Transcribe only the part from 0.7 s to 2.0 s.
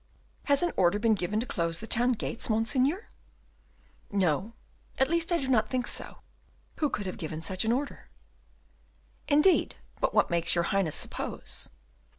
order been given to close the